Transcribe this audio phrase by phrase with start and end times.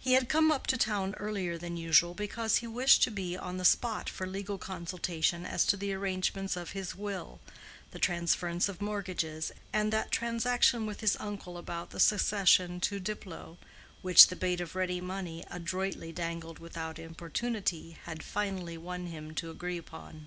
[0.00, 3.58] He had come up to town earlier than usual because he wished to be on
[3.58, 7.38] the spot for legal consultation as to the arrangements of his will,
[7.92, 13.56] the transference of mortgages, and that transaction with his uncle about the succession to Diplow,
[14.02, 19.52] which the bait of ready money, adroitly dangled without importunity, had finally won him to
[19.52, 20.26] agree upon.